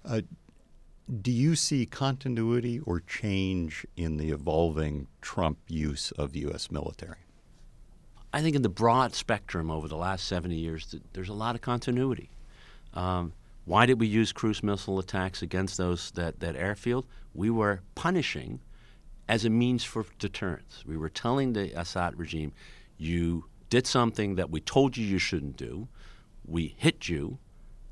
uh, 0.05 0.21
do 1.23 1.33
you 1.33 1.57
see 1.57 1.87
continuity 1.87 2.79
or 2.81 3.01
change 3.01 3.87
in 3.97 4.19
the 4.19 4.31
evolving 4.31 5.07
Trump 5.23 5.59
use 5.67 6.13
of 6.13 6.37
U.S. 6.37 6.71
military? 6.71 7.17
I 8.33 8.43
think 8.43 8.55
in 8.55 8.63
the 8.63 8.69
broad 8.69 9.15
spectrum 9.15 9.71
over 9.71 9.89
the 9.89 9.97
last 9.97 10.27
70 10.27 10.55
years, 10.55 10.95
there's 11.13 11.29
a 11.29 11.35
lot 11.35 11.55
of 11.55 11.61
continuity. 11.61 12.31
Um, 12.95 13.33
why 13.65 13.87
did 13.87 14.01
we 14.01 14.07
use 14.07 14.33
cruise 14.33 14.63
missile 14.63 14.99
attacks 14.99 15.43
against 15.43 15.77
those 15.77 16.11
that, 16.13 16.41
that 16.41 16.57
airfield? 16.57 17.07
We 17.35 17.51
were 17.51 17.83
punishing 17.95 18.61
as 19.29 19.45
a 19.45 19.51
means 19.51 19.85
for 19.85 20.05
deterrence. 20.19 20.85
We 20.87 20.97
were 20.97 21.09
telling 21.09 21.53
the 21.53 21.73
Assad 21.79 22.19
regime, 22.19 22.53
you 22.99 23.47
did 23.69 23.87
something 23.87 24.35
that 24.37 24.51
we 24.51 24.61
told 24.61 24.97
you 24.97 25.05
you 25.05 25.19
shouldn't 25.19 25.57
do. 25.57 25.89
We 26.45 26.75
hit 26.77 27.09
you. 27.09 27.39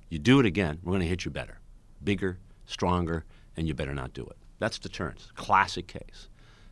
You 0.09 0.19
do 0.19 0.41
it 0.41 0.47
again, 0.47 0.79
we're 0.83 0.93
going 0.93 1.03
to 1.03 1.09
hit 1.09 1.25
you 1.25 1.31
better, 1.31 1.61
bigger, 2.03 2.39
stronger, 2.65 3.25
and 3.57 3.69
you 3.69 3.75
better 3.75 3.95
not 3.95 4.15
do 4.15 4.25
it. 4.25 4.37
That's 4.59 4.79
deterrence. 4.79 5.31
Classic 5.35 5.87
case. 5.87 6.29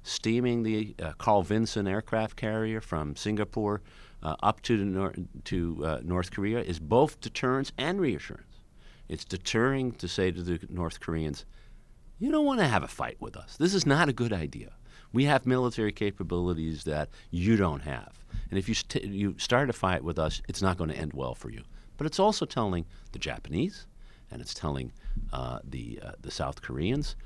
Steaming 0.09 0.63
the 0.63 0.95
uh, 1.03 1.13
Carl 1.19 1.43
Vinson 1.43 1.89
aircraft 1.89 2.37
carrier 2.37 2.81
from 2.81 3.17
Singapore 3.17 3.83
uh, 4.23 4.37
up 4.41 4.63
to, 4.63 4.77
nor- 4.77 5.15
to 5.43 5.85
uh, 5.85 6.01
North 6.05 6.31
Korea 6.31 6.61
is 6.61 6.79
both 6.79 7.21
deterrence 7.21 7.73
and 7.77 8.01
reassurance. 8.01 8.61
It's 9.09 9.25
deterring 9.25 9.91
to 9.93 10.07
say 10.07 10.31
to 10.31 10.43
the 10.43 10.61
North 10.69 11.01
Koreans, 11.01 11.45
you 12.21 12.31
don't 12.31 12.45
want 12.45 12.61
to 12.61 12.69
have 12.69 12.85
a 12.85 12.89
fight 12.89 13.17
with 13.21 13.37
us. 13.37 13.57
This 13.57 13.75
is 13.75 13.85
not 13.85 14.09
a 14.09 14.13
good 14.13 14.33
idea. 14.33 14.75
We 15.13 15.25
have 15.25 15.45
military 15.45 15.91
capabilities 15.91 16.85
that 16.85 17.09
you 17.33 17.57
don't 17.57 17.83
have. 17.83 18.25
And 18.49 18.61
if 18.61 18.69
you, 18.69 18.75
st- 18.75 19.05
you 19.07 19.35
start 19.39 19.71
a 19.71 19.73
fight 19.73 20.05
with 20.05 20.21
us, 20.21 20.41
it's 20.49 20.63
not 20.63 20.79
going 20.79 20.91
to 20.91 20.97
end 20.97 21.15
well 21.15 21.35
for 21.35 21.51
you. 21.51 21.65
But 21.97 22.07
it's 22.07 22.21
also 22.21 22.47
telling 22.47 22.87
the 23.11 23.19
Japanese 23.19 23.87
and 24.31 24.41
it's 24.41 24.55
telling 24.55 24.93
uh, 25.33 25.59
the, 25.65 25.99
uh, 26.01 26.13
the 26.21 26.31
South 26.31 26.63
Koreans, 26.63 27.17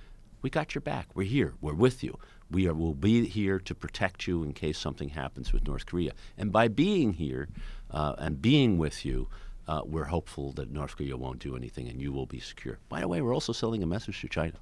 we 0.42 0.50
got 0.50 0.74
your 0.74 0.82
back. 0.82 1.08
We're 1.14 1.24
here. 1.24 1.54
We're 1.60 1.74
with 1.74 2.02
you. 2.02 2.18
We 2.50 2.66
are, 2.66 2.74
will 2.74 2.94
be 2.94 3.26
here 3.26 3.58
to 3.60 3.74
protect 3.74 4.26
you 4.26 4.42
in 4.42 4.52
case 4.52 4.78
something 4.78 5.10
happens 5.10 5.52
with 5.52 5.66
North 5.66 5.86
Korea. 5.86 6.12
And 6.36 6.50
by 6.50 6.68
being 6.68 7.12
here 7.12 7.48
uh, 7.90 8.14
and 8.18 8.40
being 8.40 8.78
with 8.78 9.04
you, 9.04 9.28
uh, 9.68 9.82
we're 9.84 10.04
hopeful 10.04 10.52
that 10.52 10.70
North 10.70 10.96
Korea 10.96 11.16
won't 11.16 11.38
do 11.38 11.56
anything 11.56 11.88
and 11.88 12.00
you 12.00 12.12
will 12.12 12.26
be 12.26 12.40
secure. 12.40 12.78
By 12.88 13.00
the 13.00 13.08
way, 13.08 13.20
we're 13.20 13.34
also 13.34 13.52
sending 13.52 13.82
a 13.82 13.86
message 13.86 14.20
to 14.22 14.28
China. 14.28 14.54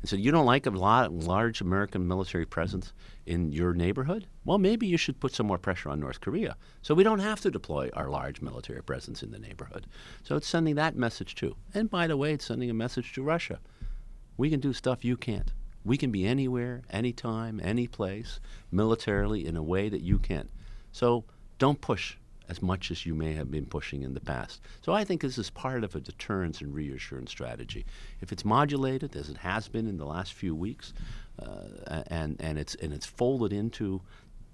And 0.00 0.08
so 0.08 0.16
you 0.16 0.32
don't 0.32 0.46
like 0.46 0.66
a 0.66 0.70
lot, 0.70 1.12
large 1.12 1.60
American 1.60 2.08
military 2.08 2.44
presence 2.44 2.92
in 3.24 3.52
your 3.52 3.72
neighborhood? 3.72 4.26
Well, 4.44 4.58
maybe 4.58 4.86
you 4.86 4.96
should 4.96 5.20
put 5.20 5.32
some 5.32 5.46
more 5.46 5.58
pressure 5.58 5.90
on 5.90 6.00
North 6.00 6.20
Korea 6.20 6.56
so 6.80 6.94
we 6.94 7.04
don't 7.04 7.20
have 7.20 7.40
to 7.42 7.52
deploy 7.52 7.88
our 7.92 8.08
large 8.08 8.40
military 8.40 8.82
presence 8.82 9.22
in 9.22 9.30
the 9.30 9.38
neighborhood. 9.38 9.86
So 10.24 10.34
it's 10.34 10.48
sending 10.48 10.74
that 10.74 10.96
message 10.96 11.36
too. 11.36 11.54
And 11.72 11.88
by 11.88 12.08
the 12.08 12.16
way, 12.16 12.32
it's 12.32 12.46
sending 12.46 12.68
a 12.68 12.74
message 12.74 13.12
to 13.12 13.22
Russia. 13.22 13.60
We 14.36 14.50
can 14.50 14.60
do 14.60 14.72
stuff 14.72 15.04
you 15.04 15.16
can't. 15.16 15.52
We 15.84 15.96
can 15.96 16.10
be 16.10 16.26
anywhere, 16.26 16.82
anytime, 16.90 17.60
any 17.62 17.86
place, 17.86 18.40
militarily 18.70 19.46
in 19.46 19.56
a 19.56 19.62
way 19.62 19.88
that 19.88 20.02
you 20.02 20.18
can't. 20.18 20.50
So 20.92 21.24
don't 21.58 21.80
push 21.80 22.16
as 22.48 22.60
much 22.60 22.90
as 22.90 23.06
you 23.06 23.14
may 23.14 23.32
have 23.32 23.50
been 23.50 23.66
pushing 23.66 24.02
in 24.02 24.14
the 24.14 24.20
past. 24.20 24.60
So 24.82 24.92
I 24.92 25.04
think 25.04 25.22
this 25.22 25.38
is 25.38 25.50
part 25.50 25.84
of 25.84 25.94
a 25.94 26.00
deterrence 26.00 26.60
and 26.60 26.74
reassurance 26.74 27.30
strategy. 27.30 27.86
If 28.20 28.32
it's 28.32 28.44
modulated, 28.44 29.16
as 29.16 29.28
it 29.28 29.38
has 29.38 29.68
been 29.68 29.86
in 29.86 29.96
the 29.96 30.04
last 30.04 30.34
few 30.34 30.54
weeks, 30.54 30.92
uh, 31.38 32.02
and, 32.08 32.36
and, 32.40 32.58
it's, 32.58 32.74
and 32.76 32.92
it's 32.92 33.06
folded 33.06 33.52
into 33.52 34.02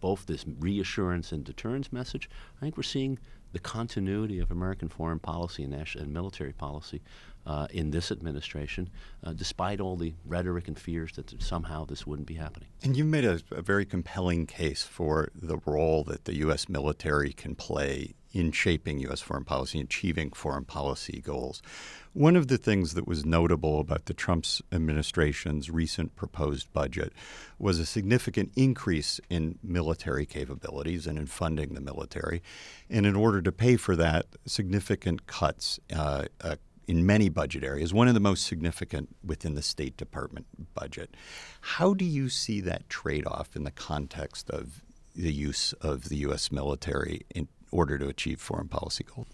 both 0.01 0.27
this 0.27 0.45
reassurance 0.61 1.33
and 1.33 1.45
deterrence 1.45 1.93
message, 1.93 2.31
I 2.59 2.61
think 2.61 2.77
we're 2.77 2.85
seeing 2.85 3.19
the 3.53 3.59
continuity 3.59 4.39
of 4.39 4.51
American 4.51 4.89
foreign 4.89 5.19
policy 5.19 5.65
and, 5.65 5.75
and 5.75 6.13
military 6.13 6.53
policy 6.53 7.01
uh, 7.49 7.67
in 7.71 7.91
this 7.91 8.13
administration, 8.13 8.91
uh, 9.25 9.33
despite 9.33 9.81
all 9.81 9.97
the 9.97 10.13
rhetoric 10.27 10.69
and 10.69 10.79
fears 10.79 11.13
that 11.13 11.43
somehow 11.43 11.85
this 11.87 12.07
wouldn't 12.07 12.29
be 12.29 12.35
happening. 12.35 12.69
And 12.85 12.95
you've 12.95 13.07
made 13.07 13.25
a, 13.25 13.41
a, 13.51 13.63
very 13.63 13.87
compelling 13.87 14.47
case 14.47 14.83
for 14.83 15.31
the 15.35 15.57
role 15.65 16.05
that 16.05 16.27
the 16.27 16.37
U.S. 16.37 16.69
military 16.69 17.33
can 17.33 17.55
play 17.55 18.15
in 18.33 18.53
shaping 18.53 18.99
U.S. 19.01 19.21
foreign 19.21 19.45
policy, 19.45 19.79
and 19.79 19.87
achieving 19.87 20.31
foreign 20.31 20.67
policy 20.67 21.23
goals. 21.25 21.63
One 22.13 22.37
of 22.37 22.49
the 22.49 22.59
things 22.59 22.95
that 22.95 23.07
was 23.07 23.25
notable 23.25 23.81
about 23.81 24.07
the 24.07 24.15
Trump 24.15 24.45
administration's 24.73 25.71
recent 25.71 26.17
proposed 26.17 26.73
budget 26.73 27.13
was 27.59 27.79
a 27.79 27.87
significant 27.87 28.53
increase 28.57 29.21
in 29.31 29.59
military 29.63 30.27
capabilities 30.27 31.07
and 31.07 31.19
in 31.19 31.27
funding 31.27 31.75
the 31.75 31.81
military. 31.81 32.43
And 32.91 33.07
in 33.07 33.15
order 33.17 33.41
to 33.43 33.53
pay 33.53 33.77
for 33.77 33.97
that, 33.97 34.27
significant 34.47 35.27
cuts 35.27 35.81
uh, 35.95 36.25
uh, 36.41 36.57
in 36.89 37.05
many 37.05 37.29
budget 37.29 37.63
areas, 37.63 37.93
one 37.93 38.09
of 38.09 38.15
the 38.15 38.21
most 38.21 38.47
significant 38.47 39.15
within 39.23 39.55
the 39.55 39.63
State 39.63 39.99
Department 39.99 40.47
budget. 40.75 41.15
How 41.61 41.93
do 41.93 42.05
you 42.05 42.31
see 42.31 42.63
that 42.63 42.89
trade 42.89 43.27
off 43.27 43.55
in 43.55 43.65
the 43.65 43.71
context 43.71 44.49
of 44.49 44.83
the 45.15 45.33
use 45.33 45.75
of 45.75 46.09
the 46.09 46.17
U.S. 46.17 46.51
military 46.51 47.21
in 47.35 47.47
order 47.71 47.99
to 47.99 48.09
achieve 48.09 48.41
foreign 48.41 48.69
policy 48.69 49.05
goals? 49.05 49.29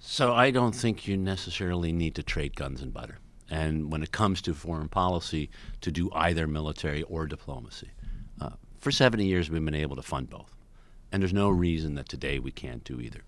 So 0.00 0.32
I 0.32 0.50
don't 0.50 0.74
think 0.74 1.06
you 1.06 1.16
necessarily 1.16 1.92
need 1.92 2.14
to 2.14 2.22
trade 2.22 2.56
guns 2.56 2.80
and 2.80 2.92
butter. 2.92 3.18
And 3.50 3.92
when 3.92 4.02
it 4.02 4.10
comes 4.10 4.40
to 4.42 4.54
foreign 4.54 4.88
policy, 4.88 5.50
to 5.82 5.92
do 5.92 6.10
either 6.14 6.46
military 6.46 7.02
or 7.02 7.26
diplomacy. 7.26 7.90
Uh, 8.40 8.50
for 8.78 8.90
70 8.90 9.26
years, 9.26 9.50
we've 9.50 9.64
been 9.64 9.74
able 9.74 9.96
to 9.96 10.02
fund 10.02 10.30
both. 10.30 10.56
And 11.12 11.22
there's 11.22 11.34
no 11.34 11.50
reason 11.50 11.96
that 11.96 12.08
today 12.08 12.38
we 12.38 12.50
can't 12.50 12.82
do 12.82 12.98
either. 12.98 13.20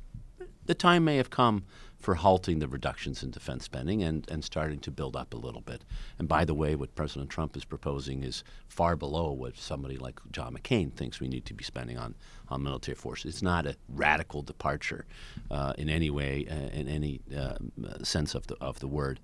The 0.66 0.74
time 0.74 1.04
may 1.04 1.16
have 1.16 1.30
come 1.30 1.64
for 2.04 2.16
halting 2.16 2.58
the 2.58 2.68
reductions 2.68 3.22
in 3.22 3.30
defense 3.30 3.64
spending 3.64 4.02
and, 4.02 4.28
and 4.30 4.44
starting 4.44 4.78
to 4.78 4.90
build 4.90 5.16
up 5.16 5.32
a 5.32 5.38
little 5.38 5.62
bit. 5.62 5.84
And 6.18 6.28
by 6.28 6.44
the 6.44 6.52
way, 6.52 6.74
what 6.74 6.94
President 6.94 7.30
Trump 7.30 7.56
is 7.56 7.64
proposing 7.64 8.22
is 8.22 8.44
far 8.68 8.94
below 8.94 9.32
what 9.32 9.56
somebody 9.56 9.96
like 9.96 10.20
John 10.30 10.54
McCain 10.54 10.92
thinks 10.92 11.18
we 11.18 11.28
need 11.28 11.46
to 11.46 11.54
be 11.54 11.64
spending 11.64 11.96
on, 11.96 12.14
on 12.48 12.62
military 12.62 12.94
forces. 12.94 13.34
It's 13.34 13.42
not 13.42 13.66
a 13.66 13.76
radical 13.88 14.42
departure 14.42 15.06
uh, 15.50 15.72
in 15.78 15.88
any 15.88 16.10
way, 16.10 16.46
uh, 16.50 16.78
in 16.78 16.88
any 16.88 17.22
uh, 17.34 17.56
sense 18.02 18.34
of 18.34 18.46
the, 18.48 18.56
of 18.60 18.80
the 18.80 18.88
word. 18.88 19.18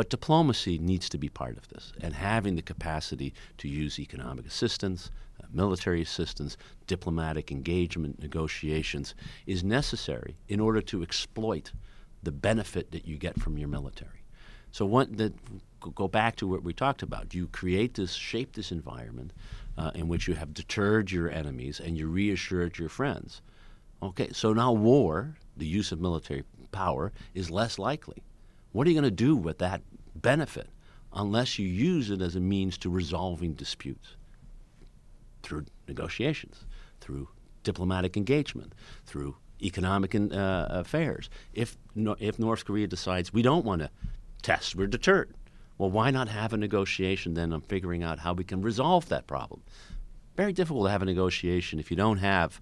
But 0.00 0.08
diplomacy 0.08 0.78
needs 0.78 1.10
to 1.10 1.18
be 1.18 1.28
part 1.28 1.58
of 1.58 1.68
this, 1.68 1.92
and 2.00 2.14
having 2.14 2.56
the 2.56 2.62
capacity 2.62 3.34
to 3.58 3.68
use 3.68 3.98
economic 3.98 4.46
assistance, 4.46 5.10
uh, 5.38 5.46
military 5.52 6.00
assistance, 6.00 6.56
diplomatic 6.86 7.52
engagement, 7.52 8.18
negotiations 8.18 9.14
is 9.44 9.62
necessary 9.62 10.38
in 10.48 10.58
order 10.58 10.80
to 10.80 11.02
exploit 11.02 11.72
the 12.22 12.32
benefit 12.32 12.92
that 12.92 13.06
you 13.06 13.18
get 13.18 13.38
from 13.38 13.58
your 13.58 13.68
military. 13.68 14.24
So, 14.70 14.86
what 14.86 15.18
that 15.18 15.34
go 15.94 16.08
back 16.08 16.36
to 16.36 16.48
what 16.48 16.62
we 16.62 16.72
talked 16.72 17.02
about. 17.02 17.34
You 17.34 17.48
create 17.48 17.92
this, 17.92 18.14
shape 18.14 18.54
this 18.54 18.72
environment 18.72 19.34
uh, 19.76 19.90
in 19.94 20.08
which 20.08 20.26
you 20.26 20.32
have 20.32 20.54
deterred 20.54 21.10
your 21.10 21.30
enemies 21.30 21.78
and 21.78 21.98
you 21.98 22.06
reassured 22.06 22.78
your 22.78 22.88
friends. 22.88 23.42
Okay, 24.02 24.30
so 24.32 24.54
now 24.54 24.72
war, 24.72 25.36
the 25.58 25.66
use 25.66 25.92
of 25.92 26.00
military 26.00 26.44
power, 26.72 27.12
is 27.34 27.50
less 27.50 27.78
likely. 27.78 28.22
What 28.72 28.86
are 28.86 28.90
you 28.90 29.00
going 29.00 29.10
to 29.10 29.24
do 29.24 29.36
with 29.36 29.58
that 29.58 29.82
benefit 30.14 30.68
unless 31.12 31.58
you 31.58 31.66
use 31.66 32.10
it 32.10 32.22
as 32.22 32.36
a 32.36 32.40
means 32.40 32.78
to 32.78 32.90
resolving 32.90 33.54
disputes 33.54 34.16
through 35.42 35.64
negotiations, 35.88 36.64
through 37.00 37.28
diplomatic 37.64 38.16
engagement, 38.16 38.74
through 39.06 39.36
economic 39.62 40.14
in, 40.14 40.32
uh, 40.32 40.68
affairs? 40.70 41.28
If, 41.52 41.76
if 42.18 42.38
North 42.38 42.64
Korea 42.64 42.86
decides 42.86 43.32
we 43.32 43.42
don't 43.42 43.64
want 43.64 43.82
to 43.82 43.90
test, 44.42 44.76
we're 44.76 44.86
deterred. 44.86 45.34
Well, 45.76 45.90
why 45.90 46.10
not 46.10 46.28
have 46.28 46.52
a 46.52 46.56
negotiation 46.56 47.34
then 47.34 47.52
on 47.52 47.62
figuring 47.62 48.02
out 48.02 48.20
how 48.20 48.34
we 48.34 48.44
can 48.44 48.62
resolve 48.62 49.08
that 49.08 49.26
problem? 49.26 49.62
Very 50.36 50.52
difficult 50.52 50.86
to 50.86 50.90
have 50.90 51.02
a 51.02 51.06
negotiation 51.06 51.80
if 51.80 51.90
you 51.90 51.96
don't 51.96 52.18
have 52.18 52.60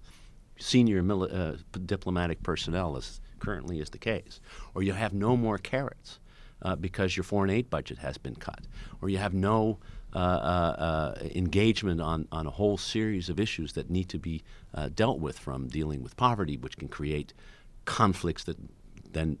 senior 0.57 1.03
mili- 1.03 1.33
uh, 1.33 1.57
diplomatic 1.85 2.41
personnel, 2.43 2.97
as 2.97 3.21
currently 3.39 3.79
is 3.79 3.89
the 3.89 3.97
case, 3.97 4.39
or 4.73 4.83
you 4.83 4.93
have 4.93 5.13
no 5.13 5.35
more 5.35 5.57
carrots 5.57 6.19
uh, 6.61 6.75
because 6.75 7.15
your 7.15 7.23
foreign 7.23 7.49
aid 7.49 7.69
budget 7.69 7.99
has 7.99 8.17
been 8.17 8.35
cut, 8.35 8.61
or 9.01 9.09
you 9.09 9.17
have 9.17 9.33
no 9.33 9.79
uh, 10.13 10.17
uh, 10.17 10.75
uh 11.21 11.25
engagement 11.35 12.01
on, 12.01 12.27
on 12.31 12.47
a 12.47 12.49
whole 12.49 12.77
series 12.77 13.29
of 13.29 13.39
issues 13.39 13.73
that 13.73 13.91
need 13.91 14.09
to 14.09 14.17
be 14.17 14.41
uh, 14.73 14.89
dealt 14.93 15.19
with, 15.19 15.37
from 15.37 15.67
dealing 15.67 16.01
with 16.01 16.17
poverty, 16.17 16.57
which 16.57 16.77
can 16.77 16.87
create 16.87 17.33
conflicts 17.85 18.43
that 18.43 18.57
then, 19.11 19.37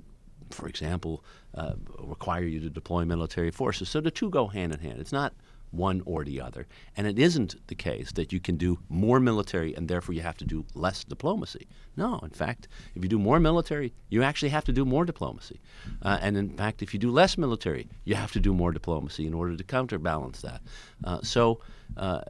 for 0.51 0.67
example, 0.67 1.23
uh, 1.55 1.73
require 1.99 2.43
you 2.43 2.59
to 2.59 2.69
deploy 2.69 3.05
military 3.05 3.51
forces. 3.51 3.89
So 3.89 4.01
the 4.01 4.11
two 4.11 4.29
go 4.29 4.47
hand 4.47 4.73
in 4.73 4.79
hand. 4.79 4.99
It's 4.99 5.11
not 5.11 5.33
one 5.71 6.01
or 6.05 6.23
the 6.23 6.41
other. 6.41 6.67
And 6.97 7.07
it 7.07 7.19
isn't 7.19 7.55
the 7.67 7.75
case 7.75 8.11
that 8.13 8.31
you 8.31 8.39
can 8.39 8.57
do 8.57 8.79
more 8.89 9.19
military 9.19 9.75
and 9.75 9.87
therefore 9.87 10.15
you 10.15 10.21
have 10.21 10.37
to 10.37 10.45
do 10.45 10.65
less 10.73 11.03
diplomacy. 11.03 11.67
No, 11.95 12.19
in 12.19 12.31
fact, 12.31 12.67
if 12.95 13.03
you 13.03 13.09
do 13.09 13.19
more 13.19 13.39
military, 13.39 13.93
you 14.09 14.23
actually 14.23 14.49
have 14.49 14.65
to 14.65 14.73
do 14.73 14.85
more 14.85 15.05
diplomacy. 15.05 15.59
Uh, 16.01 16.17
and 16.21 16.37
in 16.37 16.49
fact, 16.49 16.81
if 16.81 16.93
you 16.93 16.99
do 16.99 17.11
less 17.11 17.37
military, 17.37 17.87
you 18.05 18.15
have 18.15 18.31
to 18.31 18.39
do 18.39 18.53
more 18.53 18.71
diplomacy 18.71 19.27
in 19.27 19.33
order 19.33 19.55
to 19.55 19.63
counterbalance 19.63 20.41
that. 20.41 20.61
Uh, 21.03 21.19
so 21.21 21.59
uh, 21.97 22.21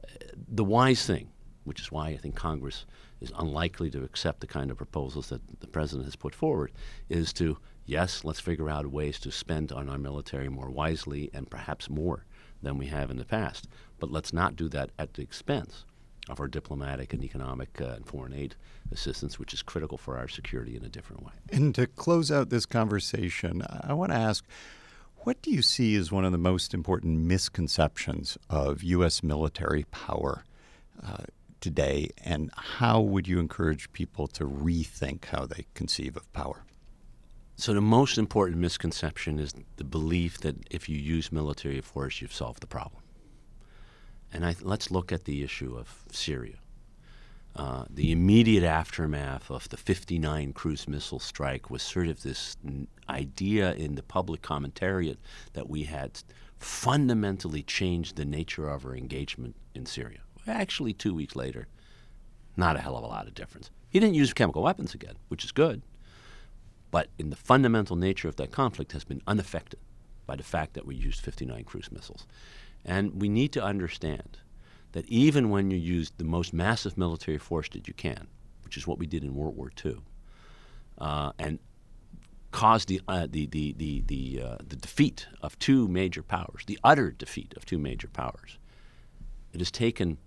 the 0.47 0.63
wise 0.63 1.05
thing, 1.05 1.29
which 1.63 1.79
is 1.79 1.91
why 1.91 2.09
I 2.09 2.17
think 2.17 2.35
Congress 2.35 2.85
is 3.21 3.31
unlikely 3.37 3.89
to 3.91 4.03
accept 4.03 4.39
the 4.39 4.47
kind 4.47 4.71
of 4.71 4.77
proposals 4.77 5.29
that 5.29 5.41
the 5.59 5.67
president 5.67 6.05
has 6.05 6.15
put 6.15 6.33
forward, 6.33 6.71
is 7.09 7.33
to 7.33 7.57
yes, 7.89 8.23
let's 8.23 8.39
figure 8.39 8.69
out 8.69 8.85
ways 8.85 9.19
to 9.19 9.31
spend 9.31 9.71
on 9.71 9.89
our 9.89 9.97
military 9.97 10.47
more 10.47 10.69
wisely 10.69 11.29
and 11.33 11.49
perhaps 11.49 11.89
more 11.89 12.23
than 12.61 12.77
we 12.77 12.87
have 12.87 13.09
in 13.09 13.17
the 13.17 13.25
past. 13.25 13.67
But 13.99 14.11
let's 14.11 14.33
not 14.33 14.55
do 14.55 14.69
that 14.69 14.91
at 14.97 15.13
the 15.13 15.21
expense 15.21 15.85
of 16.29 16.39
our 16.39 16.47
diplomatic 16.47 17.13
and 17.13 17.23
economic 17.23 17.81
uh, 17.81 17.85
and 17.95 18.05
foreign 18.05 18.33
aid 18.33 18.55
assistance, 18.91 19.39
which 19.39 19.53
is 19.53 19.61
critical 19.61 19.97
for 19.97 20.17
our 20.17 20.27
security 20.27 20.75
in 20.75 20.83
a 20.83 20.89
different 20.89 21.23
way. 21.23 21.31
And 21.51 21.73
to 21.75 21.87
close 21.87 22.31
out 22.31 22.49
this 22.49 22.65
conversation, 22.65 23.63
I 23.83 23.93
want 23.93 24.11
to 24.11 24.17
ask 24.17 24.45
what 25.23 25.41
do 25.41 25.51
you 25.51 25.61
see 25.61 25.95
as 25.95 26.11
one 26.11 26.23
of 26.23 26.31
the 26.31 26.37
most 26.37 26.73
important 26.73 27.19
misconceptions 27.19 28.37
of 28.49 28.83
U.S. 28.83 29.21
military 29.21 29.83
power 29.91 30.45
uh, 31.05 31.23
today, 31.59 32.09
and 32.23 32.51
how 32.55 33.01
would 33.01 33.27
you 33.27 33.39
encourage 33.39 33.91
people 33.91 34.27
to 34.27 34.45
rethink 34.45 35.25
how 35.25 35.45
they 35.45 35.65
conceive 35.73 36.15
of 36.15 36.31
power? 36.31 36.63
So, 37.59 37.73
the 37.73 37.81
most 37.81 38.17
important 38.17 38.57
misconception 38.57 39.37
is 39.37 39.53
the 39.75 39.83
belief 39.83 40.37
that 40.39 40.55
if 40.71 40.87
you 40.87 40.97
use 40.97 41.29
military 41.29 41.81
force, 41.81 42.21
you've 42.21 42.33
solved 42.33 42.61
the 42.61 42.67
problem. 42.67 43.03
And 44.31 44.45
I, 44.45 44.55
let's 44.61 44.91
look 44.91 45.11
at 45.11 45.25
the 45.25 45.43
issue 45.43 45.75
of 45.77 46.05
Syria. 46.09 46.55
Uh, 47.57 47.83
the 47.89 48.13
immediate 48.13 48.63
aftermath 48.63 49.51
of 49.51 49.67
the 49.67 49.75
59 49.75 50.53
cruise 50.53 50.87
missile 50.87 51.19
strike 51.19 51.69
was 51.69 51.83
sort 51.83 52.07
of 52.07 52.23
this 52.23 52.55
idea 53.09 53.73
in 53.73 53.95
the 53.95 54.03
public 54.03 54.41
commentariat 54.41 55.17
that 55.51 55.69
we 55.69 55.83
had 55.83 56.21
fundamentally 56.59 57.61
changed 57.61 58.15
the 58.15 58.23
nature 58.23 58.69
of 58.69 58.85
our 58.85 58.95
engagement 58.95 59.57
in 59.75 59.85
Syria. 59.85 60.19
Actually, 60.47 60.93
two 60.93 61.13
weeks 61.13 61.35
later, 61.35 61.67
not 62.55 62.77
a 62.77 62.79
hell 62.79 62.95
of 62.95 63.03
a 63.03 63.07
lot 63.07 63.27
of 63.27 63.33
difference. 63.33 63.69
He 63.89 63.99
didn't 63.99 64.15
use 64.15 64.31
chemical 64.31 64.63
weapons 64.63 64.93
again, 64.93 65.15
which 65.27 65.43
is 65.43 65.51
good. 65.51 65.81
But 66.91 67.09
in 67.17 67.29
the 67.29 67.35
fundamental 67.35 67.95
nature 67.95 68.27
of 68.27 68.35
that 68.37 68.51
conflict 68.51 68.93
has 68.93 69.03
been 69.03 69.21
unaffected 69.27 69.79
by 70.25 70.35
the 70.35 70.43
fact 70.43 70.73
that 70.73 70.85
we 70.85 70.95
used 70.95 71.21
59 71.21 71.63
cruise 71.63 71.91
missiles. 71.91 72.25
And 72.85 73.21
we 73.21 73.29
need 73.29 73.51
to 73.53 73.63
understand 73.63 74.39
that 74.93 75.05
even 75.07 75.49
when 75.49 75.69
you 75.69 75.77
use 75.77 76.11
the 76.17 76.23
most 76.23 76.53
massive 76.53 76.97
military 76.97 77.37
force 77.37 77.69
that 77.69 77.87
you 77.87 77.93
can, 77.93 78.27
which 78.63 78.77
is 78.77 78.87
what 78.87 78.97
we 78.97 79.07
did 79.07 79.23
in 79.23 79.35
World 79.35 79.55
War 79.55 79.71
II, 79.83 79.97
uh, 80.97 81.31
and 81.37 81.59
caused 82.51 82.87
the, 82.87 83.01
uh, 83.07 83.27
the, 83.29 83.45
the, 83.47 83.73
the, 83.77 84.03
the, 84.07 84.41
uh, 84.43 84.57
the 84.67 84.75
defeat 84.75 85.27
of 85.41 85.57
two 85.59 85.87
major 85.87 86.23
powers, 86.23 86.63
the 86.65 86.79
utter 86.83 87.11
defeat 87.11 87.53
of 87.55 87.65
two 87.65 87.77
major 87.77 88.07
powers, 88.07 88.57
it 89.53 89.59
has 89.59 89.71
taken 89.71 90.17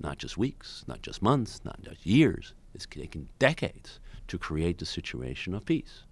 not 0.00 0.18
just 0.18 0.36
weeks, 0.36 0.84
not 0.88 1.02
just 1.02 1.22
months, 1.22 1.60
not 1.64 1.80
just 1.82 2.04
years, 2.04 2.54
it's 2.74 2.86
taken 2.86 3.28
decades 3.38 4.00
to 4.32 4.38
create 4.38 4.78
the 4.78 4.86
situation 4.86 5.52
of 5.52 5.66
peace 5.66 6.04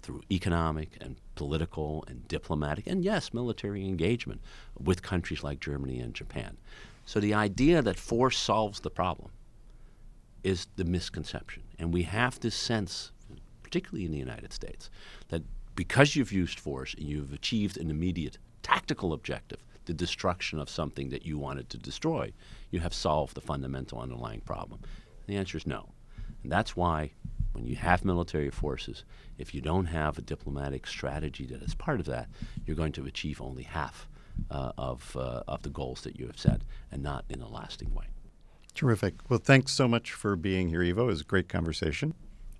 through 0.00 0.22
economic 0.30 0.90
and 1.00 1.16
political 1.34 2.04
and 2.06 2.28
diplomatic 2.28 2.86
and 2.86 3.02
yes, 3.02 3.34
military 3.34 3.84
engagement 3.84 4.40
with 4.78 5.02
countries 5.02 5.42
like 5.42 5.58
Germany 5.58 5.98
and 5.98 6.14
Japan. 6.14 6.56
So 7.04 7.18
the 7.18 7.34
idea 7.34 7.82
that 7.82 7.98
force 7.98 8.38
solves 8.38 8.78
the 8.78 8.90
problem 8.90 9.32
is 10.44 10.68
the 10.76 10.84
misconception. 10.84 11.64
And 11.80 11.92
we 11.92 12.04
have 12.04 12.38
this 12.38 12.54
sense, 12.54 13.10
particularly 13.64 14.04
in 14.04 14.12
the 14.12 14.18
United 14.18 14.52
States, 14.52 14.88
that 15.30 15.42
because 15.74 16.14
you've 16.14 16.30
used 16.30 16.60
force 16.60 16.94
and 16.94 17.08
you've 17.08 17.32
achieved 17.32 17.76
an 17.76 17.90
immediate 17.90 18.38
tactical 18.62 19.12
objective, 19.12 19.64
the 19.86 19.94
destruction 19.94 20.60
of 20.60 20.70
something 20.70 21.08
that 21.08 21.26
you 21.26 21.38
wanted 21.38 21.68
to 21.70 21.78
destroy, 21.78 22.32
you 22.70 22.78
have 22.78 22.94
solved 22.94 23.34
the 23.34 23.40
fundamental 23.40 23.98
underlying 23.98 24.42
problem. 24.42 24.78
And 24.82 25.34
the 25.34 25.40
answer 25.40 25.58
is 25.58 25.66
no. 25.66 25.88
And 26.44 26.52
that's 26.52 26.76
why 26.76 27.10
when 27.54 27.66
you 27.66 27.76
have 27.76 28.04
military 28.04 28.50
forces, 28.50 29.04
if 29.38 29.54
you 29.54 29.60
don't 29.60 29.86
have 29.86 30.18
a 30.18 30.22
diplomatic 30.22 30.86
strategy 30.86 31.46
that 31.46 31.62
is 31.62 31.74
part 31.74 32.00
of 32.00 32.06
that, 32.06 32.28
you're 32.66 32.76
going 32.76 32.92
to 32.92 33.06
achieve 33.06 33.40
only 33.40 33.62
half 33.62 34.08
uh, 34.50 34.72
of, 34.76 35.16
uh, 35.16 35.42
of 35.46 35.62
the 35.62 35.70
goals 35.70 36.02
that 36.02 36.18
you 36.18 36.26
have 36.26 36.38
set 36.38 36.62
and 36.90 37.02
not 37.02 37.24
in 37.28 37.40
a 37.40 37.48
lasting 37.48 37.94
way. 37.94 38.06
Terrific. 38.74 39.14
Well, 39.28 39.38
thanks 39.38 39.72
so 39.72 39.86
much 39.86 40.12
for 40.12 40.34
being 40.34 40.68
here, 40.68 40.82
Ivo. 40.82 41.04
It 41.04 41.06
was 41.06 41.20
a 41.20 41.24
great 41.24 41.48
conversation. 41.48 42.14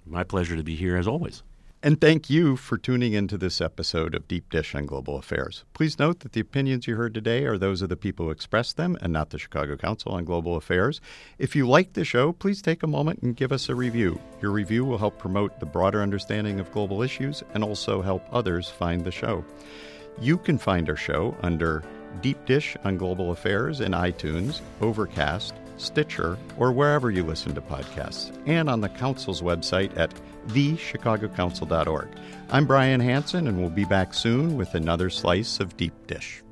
My 0.06 0.22
pleasure 0.22 0.54
to 0.56 0.62
be 0.62 0.76
here 0.76 0.96
as 0.96 1.08
always. 1.08 1.42
And 1.84 2.00
thank 2.00 2.30
you 2.30 2.56
for 2.56 2.78
tuning 2.78 3.12
into 3.12 3.36
this 3.36 3.60
episode 3.60 4.14
of 4.14 4.26
Deep 4.26 4.48
Dish 4.48 4.74
on 4.74 4.86
Global 4.86 5.18
Affairs. 5.18 5.66
Please 5.74 5.98
note 5.98 6.20
that 6.20 6.32
the 6.32 6.40
opinions 6.40 6.86
you 6.86 6.96
heard 6.96 7.12
today 7.12 7.44
are 7.44 7.58
those 7.58 7.82
of 7.82 7.90
the 7.90 7.94
people 7.94 8.24
who 8.24 8.30
expressed 8.30 8.78
them 8.78 8.96
and 9.02 9.12
not 9.12 9.28
the 9.28 9.38
Chicago 9.38 9.76
Council 9.76 10.12
on 10.12 10.24
Global 10.24 10.56
Affairs. 10.56 11.02
If 11.36 11.54
you 11.54 11.68
like 11.68 11.92
the 11.92 12.02
show, 12.02 12.32
please 12.32 12.62
take 12.62 12.82
a 12.82 12.86
moment 12.86 13.20
and 13.20 13.36
give 13.36 13.52
us 13.52 13.68
a 13.68 13.74
review. 13.74 14.18
Your 14.40 14.50
review 14.50 14.86
will 14.86 14.96
help 14.96 15.18
promote 15.18 15.60
the 15.60 15.66
broader 15.66 16.00
understanding 16.00 16.58
of 16.58 16.72
global 16.72 17.02
issues 17.02 17.42
and 17.52 17.62
also 17.62 18.00
help 18.00 18.24
others 18.32 18.70
find 18.70 19.04
the 19.04 19.12
show. 19.12 19.44
You 20.18 20.38
can 20.38 20.56
find 20.56 20.88
our 20.88 20.96
show 20.96 21.36
under 21.42 21.82
Deep 22.22 22.46
Dish 22.46 22.78
on 22.84 22.96
Global 22.96 23.30
Affairs 23.30 23.82
in 23.82 23.92
iTunes, 23.92 24.62
Overcast, 24.80 25.52
Stitcher, 25.76 26.38
or 26.58 26.70
wherever 26.70 27.10
you 27.10 27.24
listen 27.24 27.54
to 27.54 27.60
podcasts, 27.60 28.36
and 28.46 28.70
on 28.70 28.80
the 28.80 28.88
Council's 28.88 29.42
website 29.42 29.96
at 29.98 30.14
thechicagocouncil.org. 30.48 32.08
I'm 32.50 32.66
Brian 32.66 33.00
Hanson, 33.00 33.48
and 33.48 33.58
we'll 33.58 33.70
be 33.70 33.84
back 33.84 34.14
soon 34.14 34.56
with 34.56 34.74
another 34.74 35.10
slice 35.10 35.58
of 35.58 35.76
Deep 35.76 35.94
Dish. 36.06 36.43